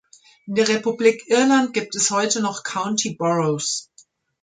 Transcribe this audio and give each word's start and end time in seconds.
In 0.47 0.55
der 0.55 0.67
Republik 0.67 1.27
Irland 1.27 1.75
gibt 1.75 1.95
es 1.95 2.09
heute 2.09 2.41
noch 2.41 2.63
"County 2.63 3.13
Boroughs". 3.13 3.91